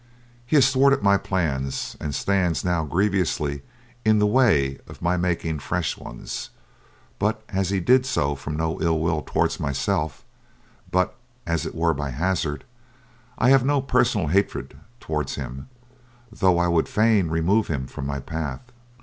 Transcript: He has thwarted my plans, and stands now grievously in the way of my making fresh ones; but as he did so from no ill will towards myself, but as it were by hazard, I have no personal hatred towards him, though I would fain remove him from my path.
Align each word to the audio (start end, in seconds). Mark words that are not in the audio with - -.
He 0.47 0.55
has 0.55 0.71
thwarted 0.73 1.03
my 1.03 1.17
plans, 1.19 1.95
and 1.99 2.15
stands 2.15 2.65
now 2.65 2.83
grievously 2.85 3.61
in 4.03 4.17
the 4.17 4.25
way 4.25 4.79
of 4.87 4.99
my 4.99 5.15
making 5.15 5.59
fresh 5.59 5.95
ones; 5.95 6.49
but 7.19 7.43
as 7.49 7.69
he 7.69 7.79
did 7.79 8.07
so 8.07 8.33
from 8.33 8.57
no 8.57 8.81
ill 8.81 8.97
will 8.97 9.21
towards 9.21 9.59
myself, 9.59 10.25
but 10.89 11.15
as 11.45 11.67
it 11.67 11.75
were 11.75 11.93
by 11.93 12.09
hazard, 12.09 12.63
I 13.37 13.49
have 13.51 13.63
no 13.63 13.79
personal 13.79 14.25
hatred 14.29 14.75
towards 14.99 15.35
him, 15.35 15.69
though 16.31 16.57
I 16.57 16.67
would 16.67 16.89
fain 16.89 17.27
remove 17.27 17.67
him 17.67 17.85
from 17.85 18.07
my 18.07 18.19
path. 18.19 18.71